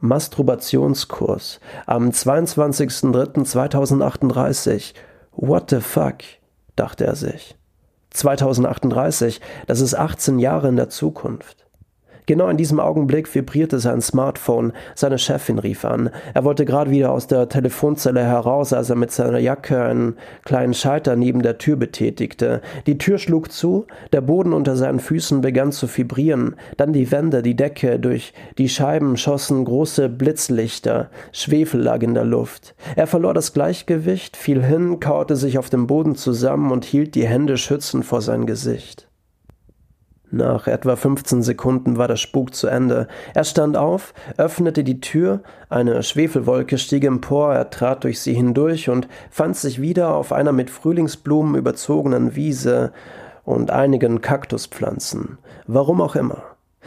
Masturbationskurs 0.01 1.61
am 1.87 2.11
22.03.2038. 2.11 4.93
What 5.33 5.71
the 5.71 5.81
fuck? 5.81 6.19
dachte 6.77 7.07
er 7.07 7.17
sich. 7.17 7.57
2038, 8.17 9.41
das 9.67 9.81
ist 9.81 9.95
18 9.95 10.39
Jahre 10.39 10.69
in 10.69 10.77
der 10.77 10.89
Zukunft. 10.89 11.66
Genau 12.27 12.49
in 12.49 12.57
diesem 12.57 12.81
Augenblick 12.81 13.33
vibrierte 13.33 13.79
sein 13.79 14.01
Smartphone. 14.01 14.73
Seine 14.97 15.17
Chefin 15.17 15.61
rief 15.61 15.85
an. 15.85 16.11
Er 16.35 16.43
wollte 16.43 16.65
gerade 16.65 16.91
wieder 16.91 17.13
aus 17.13 17.29
der 17.29 17.49
Telefonzelle 17.49 18.25
heraus, 18.25 18.73
als 18.73 18.91
er 18.91 18.97
mit 18.97 19.13
seiner 19.13 19.39
Jacke 19.39 19.85
einen 19.85 20.17
kleinen 20.45 20.75
Schalter 20.75 21.15
neben 21.15 21.43
der 21.43 21.59
Tür 21.59 21.77
betätigte. 21.77 22.63
Die 22.89 22.99
Tür 22.99 23.19
schlug 23.19 23.53
zu, 23.53 23.87
der 24.13 24.23
Boden 24.23 24.53
unter 24.53 24.75
seinen 24.75 24.99
Füßen 24.99 25.41
begann 25.41 25.71
zu 25.71 25.87
vibrieren, 25.87 26.57
dann 26.77 26.93
die 26.93 27.13
Wände, 27.13 27.43
die 27.43 27.55
Decke, 27.55 28.01
durch 28.01 28.33
die 28.59 28.69
Scheiben 28.69 29.17
schossen 29.17 29.65
große 29.65 30.09
Blitzlichter, 30.09 31.11
Schwefel 31.31 31.81
lag 31.81 32.03
in 32.03 32.15
der 32.15 32.25
Luft. 32.25 32.75
Er 32.97 33.07
verlor 33.07 33.35
das 33.35 33.53
Gleichgewicht, 33.53 34.37
fiel 34.37 34.65
hin, 34.65 34.99
kauerte 34.99 35.37
sich 35.37 35.59
auf 35.59 35.71
dem 35.71 35.87
Boden 35.87 36.17
zusammen 36.17 36.73
und 36.73 36.85
hielt 36.85 37.15
die 37.15 37.27
Hände 37.27 37.57
schützend 37.57 38.05
vor 38.05 38.21
sein 38.21 38.47
Gesicht. 38.47 39.06
Nach 40.33 40.67
etwa 40.67 40.97
15 40.97 41.43
Sekunden 41.43 41.99
war 41.99 42.09
der 42.09 42.17
Spuk 42.17 42.53
zu 42.53 42.67
Ende. 42.67 43.07
Er 43.33 43.45
stand 43.45 43.77
auf, 43.77 44.13
öffnete 44.37 44.83
die 44.83 45.01
Tür, 45.01 45.41
eine 45.69 46.03
Schwefelwolke 46.03 46.79
stieg 46.79 47.05
empor, 47.05 47.55
er 47.55 47.71
trat 47.71 48.03
durch 48.03 48.21
sie 48.21 48.35
hindurch 48.35 48.91
und 48.91 49.07
fand 49.31 49.57
sich 49.57 49.81
wieder 49.81 50.15
auf 50.15 50.33
einer 50.33 50.51
mit 50.51 50.69
Frühlingsblumen 50.69 51.55
überzogenen 51.55 52.35
Wiese 52.35 52.93
und 53.45 53.71
einigen 53.71 54.21
Kaktuspflanzen. 54.21 55.39
Warum 55.69 56.01
auch 56.01 56.17
immer. 56.17 56.43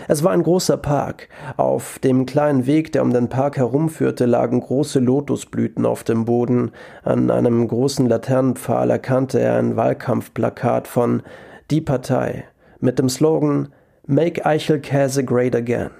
Es 0.09 0.23
war 0.23 0.31
ein 0.31 0.43
großer 0.43 0.77
Park. 0.77 1.29
Auf 1.55 1.99
dem 1.99 2.25
kleinen 2.25 2.65
Weg, 2.65 2.91
der 2.91 3.03
um 3.03 3.13
den 3.13 3.29
Park 3.29 3.57
herumführte, 3.57 4.25
lagen 4.25 4.59
große 4.59 4.99
Lotusblüten 4.99 5.85
auf 5.85 6.03
dem 6.03 6.25
Boden. 6.25 6.71
An 7.03 7.31
einem 7.31 7.67
großen 7.67 8.07
Laternenpfahl 8.07 8.89
erkannte 8.89 9.39
er 9.39 9.57
ein 9.57 9.77
Wahlkampfplakat 9.77 10.87
von 10.87 11.23
Die 11.71 11.81
Partei 11.81 12.45
mit 12.79 12.99
dem 12.99 13.09
Slogan 13.09 13.73
Make 14.05 14.45
Eichelkäse 14.45 15.23
Great 15.23 15.55
Again. 15.55 15.91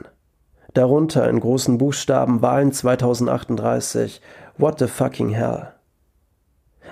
Darunter 0.74 1.30
in 1.30 1.40
großen 1.40 1.78
Buchstaben 1.78 2.42
Wahlen 2.42 2.72
2038 2.72 4.22
What 4.58 4.80
the 4.80 4.88
fucking 4.88 5.30
hell. 5.30 5.74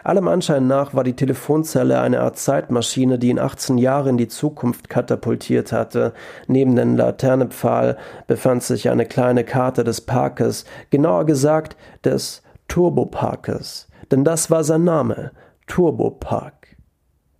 Allem 0.03 0.27
Anschein 0.27 0.67
nach 0.67 0.93
war 0.93 1.03
die 1.03 1.15
Telefonzelle 1.15 1.99
eine 1.99 2.21
Art 2.21 2.37
Zeitmaschine, 2.37 3.19
die 3.19 3.29
ihn 3.29 3.39
18 3.39 3.77
Jahre 3.77 4.09
in 4.09 4.17
die 4.17 4.27
Zukunft 4.27 4.89
katapultiert 4.89 5.71
hatte. 5.71 6.13
Neben 6.47 6.75
dem 6.75 6.95
Laternepfahl 6.95 7.97
befand 8.27 8.63
sich 8.63 8.89
eine 8.89 9.05
kleine 9.05 9.43
Karte 9.43 9.83
des 9.83 10.01
Parkes, 10.01 10.65
genauer 10.89 11.25
gesagt 11.25 11.77
des 12.03 12.43
Turboparkes. 12.67 13.87
Denn 14.11 14.23
das 14.23 14.49
war 14.51 14.63
sein 14.63 14.83
Name, 14.83 15.31
Turbopark. 15.67 16.56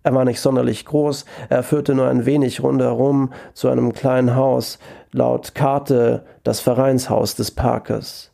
Er 0.08 0.14
war 0.14 0.24
nicht 0.24 0.40
sonderlich 0.40 0.86
groß, 0.86 1.26
er 1.50 1.62
führte 1.62 1.94
nur 1.94 2.08
ein 2.08 2.24
wenig 2.24 2.62
rundherum 2.62 3.30
zu 3.52 3.68
einem 3.68 3.92
kleinen 3.92 4.36
Haus, 4.36 4.78
laut 5.12 5.54
Karte 5.54 6.24
das 6.44 6.60
Vereinshaus 6.60 7.34
des 7.34 7.50
Parkes, 7.50 8.32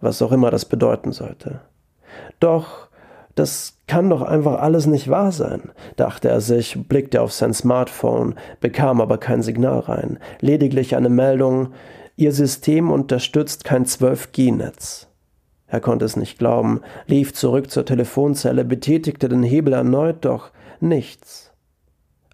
was 0.00 0.22
auch 0.22 0.30
immer 0.30 0.52
das 0.52 0.66
bedeuten 0.66 1.10
sollte. 1.10 1.62
Doch 2.38 2.86
das 3.34 3.78
kann 3.88 4.08
doch 4.08 4.22
einfach 4.22 4.60
alles 4.60 4.86
nicht 4.86 5.10
wahr 5.10 5.32
sein, 5.32 5.72
dachte 5.96 6.28
er 6.28 6.40
sich, 6.40 6.86
blickte 6.86 7.20
auf 7.20 7.32
sein 7.32 7.54
Smartphone, 7.54 8.36
bekam 8.60 9.00
aber 9.00 9.18
kein 9.18 9.42
Signal 9.42 9.80
rein, 9.80 10.20
lediglich 10.40 10.94
eine 10.94 11.08
Meldung, 11.08 11.72
Ihr 12.14 12.30
System 12.30 12.92
unterstützt 12.92 13.64
kein 13.64 13.84
12G-Netz. 13.84 15.08
Er 15.68 15.80
konnte 15.80 16.04
es 16.04 16.16
nicht 16.16 16.38
glauben, 16.38 16.80
lief 17.06 17.34
zurück 17.34 17.70
zur 17.70 17.84
Telefonzelle, 17.84 18.64
betätigte 18.64 19.28
den 19.28 19.42
Hebel 19.42 19.72
erneut, 19.72 20.24
doch 20.24 20.50
nichts. 20.80 21.52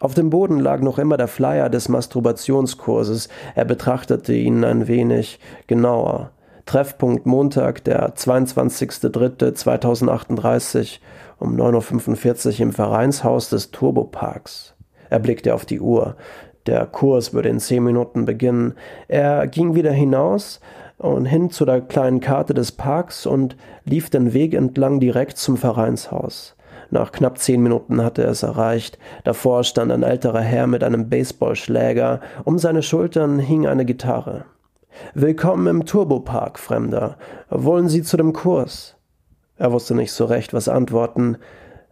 Auf 0.01 0.13
dem 0.15 0.31
Boden 0.31 0.59
lag 0.59 0.81
noch 0.81 0.99
immer 0.99 1.17
der 1.17 1.29
Flyer 1.29 1.71
des 1.71 1.89
Masturbationskurses. 1.89 3.29
Er 3.55 3.65
betrachtete 3.65 4.35
ihn 4.35 4.65
ein 4.65 4.89
wenig 4.89 5.39
genauer. 5.69 6.33
Treffpunkt 6.67 7.25
Montag, 7.25 7.85
der 7.85 8.15
22.03.2038 8.15 10.99
um 11.39 11.57
9.45 11.57 12.47
Uhr 12.47 12.61
im 12.61 12.73
Vereinshaus 12.73 13.49
des 13.49 13.71
Turboparks. 13.71 14.75
Er 15.09 15.21
blickte 15.21 15.55
auf 15.55 15.65
die 15.67 15.81
Uhr. 15.81 16.17
Der 16.67 16.87
Kurs 16.87 17.33
würde 17.33 17.49
in 17.49 17.61
zehn 17.61 17.85
Minuten 17.85 18.25
beginnen. 18.25 18.75
Er 19.09 19.47
ging 19.47 19.75
wieder 19.75 19.93
hinaus 19.93 20.61
und 21.03 21.27
hin 21.27 21.51
zu 21.51 21.65
der 21.65 21.81
kleinen 21.81 22.21
Karte 22.21 22.55
des 22.55 22.73
Parks 22.73 23.27
und 23.27 23.57
lief 23.85 24.11
den 24.11 24.33
Weg 24.33 24.55
entlang 24.55 25.01
direkt 25.01 25.37
zum 25.37 25.57
Vereinshaus. 25.57 26.57
Nach 26.91 27.11
knapp 27.11 27.39
zehn 27.39 27.63
Minuten 27.63 28.05
hatte 28.05 28.23
er 28.23 28.31
es 28.31 28.43
erreicht. 28.43 28.99
Davor 29.25 29.65
stand 29.65 29.91
ein 29.91 30.03
älterer 30.03 30.41
Herr 30.41 30.67
mit 30.67 30.85
einem 30.85 31.09
Baseballschläger. 31.09 32.21
Um 32.45 32.59
seine 32.59 32.83
Schultern 32.83 33.39
hing 33.39 33.67
eine 33.67 33.85
Gitarre. 33.85 34.45
Willkommen 35.15 35.67
im 35.67 35.87
Turbopark, 35.87 36.59
Fremder. 36.59 37.17
Wollen 37.49 37.89
Sie 37.89 38.03
zu 38.03 38.17
dem 38.19 38.33
Kurs? 38.33 38.97
Er 39.57 39.73
wusste 39.73 39.95
nicht 39.95 40.13
so 40.13 40.27
recht, 40.27 40.53
was 40.53 40.69
antworten. 40.69 41.39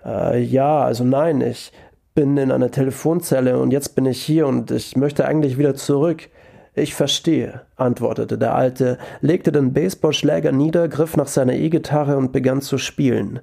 Äh, 0.05 0.43
ja, 0.43 0.83
also 0.83 1.05
nein, 1.05 1.41
ich 1.41 1.73
bin 2.15 2.37
in 2.37 2.53
einer 2.53 2.71
Telefonzelle 2.71 3.59
und 3.59 3.71
jetzt 3.71 3.95
bin 3.95 4.05
ich 4.05 4.23
hier 4.23 4.47
und 4.47 4.71
ich 4.71 4.97
möchte 4.97 5.25
eigentlich 5.25 5.57
wieder 5.57 5.75
zurück. 5.75 6.29
Ich 6.75 6.95
verstehe, 6.95 7.63
antwortete 7.77 8.39
der 8.39 8.55
Alte, 8.55 8.99
legte 9.21 9.53
den 9.53 9.73
Baseballschläger 9.73 10.53
nieder, 10.53 10.89
griff 10.89 11.17
nach 11.17 11.29
seiner 11.29 11.55
E-Gitarre 11.55 12.17
und 12.17 12.33
begann 12.33 12.61
zu 12.61 12.79
spielen 12.79 13.41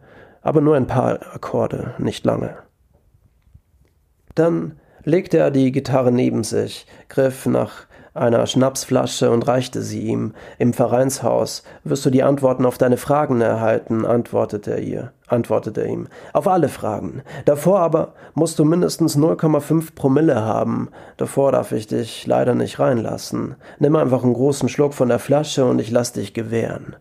aber 0.47 0.61
nur 0.61 0.77
ein 0.77 0.87
paar 0.87 1.19
Akkorde, 1.35 1.93
nicht 1.97 2.25
lange. 2.25 2.55
Dann 4.33 4.79
legte 5.03 5.37
er 5.37 5.51
die 5.51 5.73
Gitarre 5.73 6.09
neben 6.09 6.45
sich, 6.45 6.87
griff 7.09 7.45
nach 7.45 7.85
einer 8.17 8.45
Schnapsflasche 8.45 9.31
und 9.31 9.47
reichte 9.47 9.81
sie 9.81 10.01
ihm. 10.01 10.33
Im 10.57 10.73
Vereinshaus 10.73 11.63
wirst 11.83 12.05
du 12.05 12.09
die 12.09 12.23
Antworten 12.23 12.65
auf 12.65 12.77
deine 12.77 12.97
Fragen 12.97 13.41
erhalten, 13.41 14.05
antwortete 14.05 14.71
er 14.71 14.81
ihr, 14.81 15.11
antwortete 15.27 15.85
ihm. 15.85 16.07
Auf 16.33 16.47
alle 16.47 16.69
Fragen. 16.69 17.21
Davor 17.45 17.79
aber 17.79 18.13
musst 18.33 18.59
du 18.59 18.65
mindestens 18.65 19.17
0,5 19.17 19.95
Promille 19.95 20.41
haben. 20.43 20.89
Davor 21.17 21.51
darf 21.51 21.71
ich 21.71 21.87
dich 21.87 22.25
leider 22.27 22.55
nicht 22.55 22.79
reinlassen. 22.79 23.55
Nimm 23.79 23.95
einfach 23.95 24.23
einen 24.23 24.33
großen 24.33 24.69
Schluck 24.69 24.93
von 24.93 25.09
der 25.09 25.19
Flasche 25.19 25.65
und 25.65 25.79
ich 25.79 25.91
lass 25.91 26.13
dich 26.13 26.33
gewähren. 26.33 26.95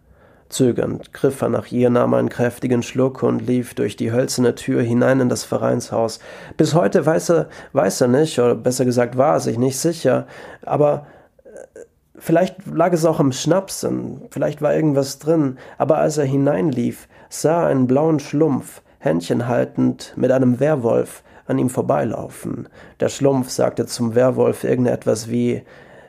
Zögernd 0.49 1.13
griff 1.13 1.43
er 1.43 1.49
nach 1.49 1.73
ihr, 1.73 1.91
nahm 1.91 2.15
einen 2.15 2.29
kräftigen 2.29 2.83
Schluck 2.83 3.23
und 3.23 3.47
lief 3.47 3.75
durch 3.75 3.97
die 3.97 4.13
hölzerne 4.13 4.55
Tür 4.55 4.83
hinein 4.83 5.21
in 5.21 5.29
das 5.29 5.45
Vereinshaus. 5.45 6.21
Bis 6.57 6.75
heute 6.75 7.05
weiß 7.05 7.31
er, 7.31 7.49
weiß 7.73 8.03
er 8.03 8.09
nicht, 8.09 8.39
oder 8.39 8.55
besser 8.55 8.85
gesagt 8.85 9.17
war 9.17 9.35
er 9.35 9.41
sich 9.41 9.59
nicht 9.59 9.79
sicher, 9.79 10.27
aber 10.63 11.07
äh, 11.45 11.81
vielleicht 12.19 12.67
lag 12.67 12.93
es 12.93 13.05
auch 13.05 13.19
am 13.19 13.33
Schnaps 13.33 13.85
und 13.85 14.29
vielleicht 14.31 14.63
war 14.63 14.75
irgendwas 14.75 15.19
drin, 15.19 15.59
aber 15.79 15.99
als 15.99 16.19
er 16.19 16.25
hineinlief, 16.25 17.09
sah 17.29 17.63
er 17.63 17.69
einen 17.69 17.87
blauen 17.87 18.21
Schlumpf, 18.21 18.83
Händchen 18.99 19.49
haltend, 19.49 20.13
mit 20.17 20.31
einem 20.31 20.61
Werwolf 20.61 21.23
an 21.47 21.59
ihm 21.59 21.71
vorbeilaufen. 21.71 22.69
Der 23.01 23.09
Schlumpf 23.09 23.51
sagte 23.51 23.87
zum 23.87 24.15
Werwolf 24.15 24.65
irgendetwas 24.65 25.29
wie 25.29 25.63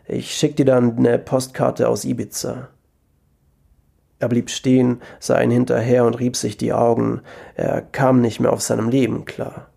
Ich 0.07 0.33
schick 0.33 0.55
dir 0.55 0.65
dann 0.65 0.97
eine 0.97 1.19
Postkarte 1.19 1.89
aus 1.89 2.05
Ibiza. 2.05 2.69
Er 4.19 4.29
blieb 4.29 4.49
stehen, 4.49 5.01
sah 5.19 5.39
ihn 5.41 5.51
hinterher 5.51 6.05
und 6.05 6.15
rieb 6.15 6.35
sich 6.35 6.57
die 6.57 6.73
Augen. 6.73 7.21
Er 7.55 7.81
kam 7.81 8.21
nicht 8.21 8.39
mehr 8.39 8.51
auf 8.51 8.61
seinem 8.61 8.89
Leben 8.89 9.25
klar. 9.25 9.67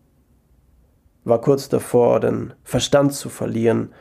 War 1.25 1.41
kurz 1.41 1.69
davor, 1.69 2.21
den 2.21 2.55
Verstand 2.63 3.13
zu 3.13 3.29
verlieren, 3.29 3.93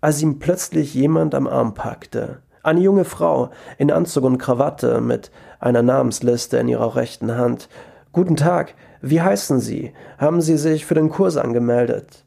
als 0.00 0.20
ihm 0.20 0.38
plötzlich 0.38 0.94
jemand 0.94 1.34
am 1.34 1.46
Arm 1.46 1.74
packte. 1.74 2.42
Eine 2.62 2.80
junge 2.80 3.04
Frau 3.04 3.50
in 3.78 3.92
Anzug 3.92 4.24
und 4.24 4.38
Krawatte 4.38 5.00
mit 5.00 5.30
einer 5.60 5.82
Namensliste 5.82 6.56
in 6.56 6.68
ihrer 6.68 6.96
rechten 6.96 7.36
Hand. 7.36 7.68
Guten 8.12 8.36
Tag, 8.36 8.74
wie 9.00 9.20
heißen 9.20 9.60
Sie? 9.60 9.92
Haben 10.18 10.40
Sie 10.40 10.56
sich 10.56 10.86
für 10.86 10.94
den 10.94 11.10
Kurs 11.10 11.36
angemeldet? 11.36 12.24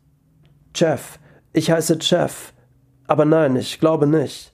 Jeff, 0.75 1.19
ich 1.53 1.71
heiße 1.71 1.97
Jeff. 2.01 2.53
Aber 3.07 3.25
nein, 3.25 3.55
ich 3.55 3.79
glaube 3.79 4.05
nicht. 4.05 4.53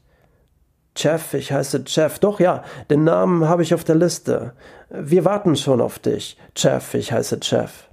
Jeff, 0.95 1.33
ich 1.33 1.51
heiße 1.51 1.83
Jeff. 1.87 2.19
Doch 2.19 2.39
ja, 2.39 2.63
den 2.89 3.03
Namen 3.03 3.47
habe 3.47 3.63
ich 3.63 3.73
auf 3.73 3.83
der 3.83 3.95
Liste. 3.95 4.53
Wir 4.89 5.25
warten 5.25 5.55
schon 5.55 5.81
auf 5.81 5.99
dich. 5.99 6.37
Jeff, 6.55 6.93
ich 6.93 7.11
heiße 7.11 7.39
Jeff. 7.41 7.89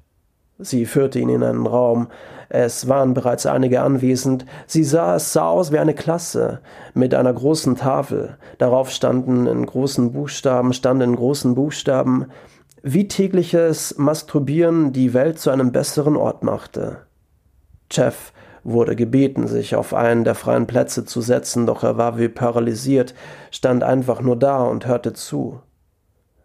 Sie 0.58 0.84
führte 0.84 1.18
ihn 1.18 1.30
in 1.30 1.42
einen 1.42 1.66
Raum. 1.66 2.08
Es 2.50 2.88
waren 2.88 3.14
bereits 3.14 3.46
einige 3.46 3.80
anwesend. 3.80 4.44
Sie 4.66 4.84
sah, 4.84 5.16
es 5.16 5.32
sah 5.32 5.48
aus 5.48 5.72
wie 5.72 5.78
eine 5.78 5.94
Klasse 5.94 6.60
mit 6.92 7.14
einer 7.14 7.32
großen 7.32 7.76
Tafel. 7.76 8.36
Darauf 8.58 8.90
standen 8.90 9.46
in 9.46 9.64
großen 9.64 10.12
Buchstaben, 10.12 10.72
standen 10.74 11.10
in 11.10 11.16
großen 11.16 11.54
Buchstaben, 11.54 12.26
wie 12.82 13.08
tägliches 13.08 13.96
Masturbieren 13.98 14.92
die 14.92 15.14
Welt 15.14 15.38
zu 15.38 15.50
einem 15.50 15.72
besseren 15.72 16.16
Ort 16.16 16.42
machte. 16.42 16.98
Jeff 17.90 18.32
wurde 18.64 18.96
gebeten, 18.96 19.46
sich 19.46 19.74
auf 19.74 19.94
einen 19.94 20.24
der 20.24 20.34
freien 20.34 20.66
Plätze 20.66 21.04
zu 21.04 21.20
setzen, 21.20 21.66
doch 21.66 21.82
er 21.82 21.96
war 21.96 22.18
wie 22.18 22.28
paralysiert, 22.28 23.14
stand 23.50 23.82
einfach 23.82 24.20
nur 24.20 24.38
da 24.38 24.62
und 24.62 24.86
hörte 24.86 25.12
zu. 25.12 25.60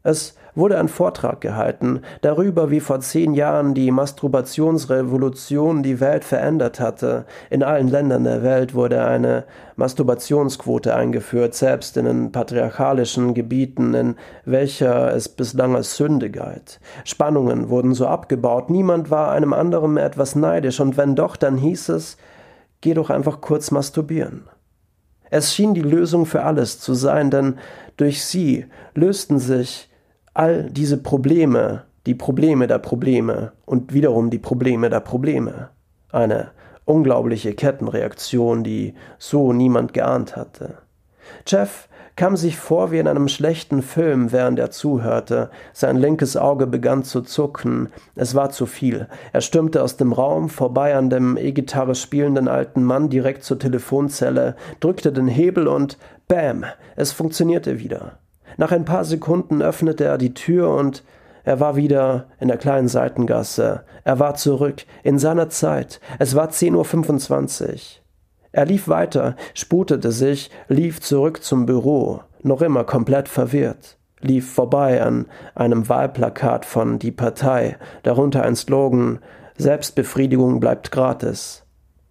Es 0.04 0.36
wurde 0.56 0.78
ein 0.80 0.88
Vortrag 0.88 1.42
gehalten 1.42 2.02
darüber, 2.22 2.72
wie 2.72 2.80
vor 2.80 3.02
zehn 3.02 3.34
Jahren 3.34 3.74
die 3.74 3.92
Masturbationsrevolution 3.92 5.84
die 5.84 6.00
Welt 6.00 6.24
verändert 6.24 6.80
hatte. 6.80 7.26
In 7.50 7.62
allen 7.62 7.90
Ländern 7.90 8.24
der 8.24 8.42
Welt 8.42 8.74
wurde 8.74 9.06
eine 9.06 9.44
Masturbationsquote 9.76 10.96
eingeführt, 10.96 11.54
selbst 11.54 11.98
in 11.98 12.06
den 12.06 12.32
patriarchalischen 12.32 13.34
Gebieten, 13.34 13.94
in 13.94 14.16
welcher 14.46 15.14
es 15.14 15.30
bislang 15.30 15.76
als 15.76 15.98
Sünde 15.98 16.32
galt. 16.32 16.80
Spannungen 17.04 17.70
wurden 17.70 17.94
so 17.94 18.08
abgebaut, 18.08 18.70
niemand 18.70 19.12
war 19.12 19.32
einem 19.32 19.54
anderen 19.54 19.94
mehr 19.94 20.06
etwas 20.06 20.36
neidisch, 20.36 20.80
und 20.80 20.98
wenn 20.98 21.16
doch, 21.16 21.36
dann 21.36 21.58
hieß 21.58 21.90
es, 21.90 22.18
geh 22.82 22.94
doch 22.94 23.10
einfach 23.10 23.42
kurz 23.42 23.72
masturbieren. 23.72 24.48
Es 25.30 25.54
schien 25.54 25.74
die 25.74 25.82
Lösung 25.82 26.26
für 26.26 26.44
alles 26.44 26.80
zu 26.80 26.94
sein, 26.94 27.32
denn 27.32 27.58
durch 27.98 28.24
sie 28.24 28.68
lösten 28.94 29.40
sich 29.40 29.90
all 30.36 30.70
diese 30.70 30.98
Probleme, 30.98 31.84
die 32.06 32.14
Probleme 32.14 32.68
der 32.68 32.78
Probleme 32.78 33.54
und 33.66 33.94
wiederum 33.94 34.30
die 34.30 34.38
Probleme 34.38 34.90
der 34.92 35.00
Probleme. 35.00 35.70
Eine 36.12 36.52
unglaubliche 36.84 37.56
Kettenreaktion, 37.56 38.64
die 38.64 38.94
so 39.18 39.54
niemand 39.54 39.94
geahnt 39.94 40.36
hatte. 40.36 40.78
Jeff 41.48 41.90
kam 42.16 42.38
sich 42.38 42.58
vor 42.58 42.92
wie 42.92 43.00
in 43.00 43.08
einem 43.08 43.28
schlechten 43.28 43.82
Film, 43.82 44.32
während 44.32 44.60
er 44.60 44.72
zuhörte. 44.72 45.50
Sein 45.74 45.98
linkes 45.98 46.38
Auge 46.38 46.68
begann 46.68 47.04
zu 47.04 47.22
zucken. 47.22 47.90
Es 48.16 48.36
war 48.36 48.52
zu 48.52 48.66
viel. 48.66 49.08
Er 49.34 49.42
stürmte 49.42 49.82
aus 49.84 49.98
dem 49.98 50.14
Raum, 50.14 50.50
vorbei 50.50 50.96
an 50.96 51.10
dem 51.10 51.38
E-Gitarre 51.38 51.96
spielenden 51.96 52.48
alten 52.48 52.84
Mann 52.84 53.10
direkt 53.10 53.44
zur 53.44 53.58
Telefonzelle, 53.58 54.56
drückte 54.80 55.12
den 55.12 55.28
Hebel 55.28 55.68
und 55.68 55.98
Bäm, 56.28 56.66
es 56.96 57.12
funktionierte 57.12 57.80
wieder. 57.80 58.20
Nach 58.58 58.72
ein 58.72 58.86
paar 58.86 59.06
Sekunden 59.06 59.62
öffnete 59.62 60.06
er 60.06 60.18
die 60.18 60.34
Tür 60.34 60.70
und 60.70 61.04
er 61.44 61.60
war 61.60 61.76
wieder 61.76 62.28
in 62.40 62.48
der 62.48 62.58
kleinen 62.58 62.88
Seitengasse. 62.88 63.84
Er 64.04 64.20
war 64.20 64.36
zurück 64.36 64.86
in 65.04 65.20
seiner 65.20 65.50
Zeit. 65.50 66.00
Es 66.18 66.36
war 66.36 66.50
10.25 66.50 67.70
Uhr. 67.70 67.80
Er 68.52 68.66
lief 68.66 68.88
weiter, 68.88 69.36
sputete 69.54 70.12
sich, 70.12 70.50
lief 70.70 71.02
zurück 71.02 71.44
zum 71.44 71.66
Büro, 71.66 72.22
noch 72.42 72.62
immer 72.62 72.86
komplett 72.86 73.28
verwirrt, 73.28 73.98
lief 74.22 74.54
vorbei 74.54 75.04
an 75.04 75.26
einem 75.56 75.90
Wahlplakat 75.90 76.66
von 76.66 76.98
Die 76.98 77.12
Partei, 77.12 77.78
darunter 78.04 78.44
ein 78.44 78.56
Slogan 78.56 79.20
Selbstbefriedigung 79.58 80.60
bleibt 80.60 80.92
gratis. 80.92 81.66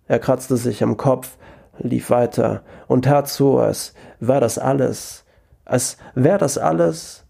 Er 0.06 0.18
kratzte 0.18 0.56
sich 0.56 0.82
am 0.82 0.96
Kopf, 0.96 1.36
lief 1.78 2.10
weiter 2.10 2.62
und 2.88 3.06
tat 3.06 3.28
so, 3.28 3.58
als 3.58 3.94
war 4.20 4.40
das 4.40 4.58
alles 4.58 5.24
als 5.64 5.97
wäre 6.14 6.38
das 6.38 6.59
alles 6.59 7.25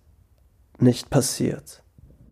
nicht 0.78 1.10
passiert. 1.10 1.83